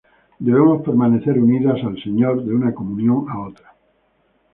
[0.39, 3.75] Debemos permanecer unidas al Señor de una Comunión a otra.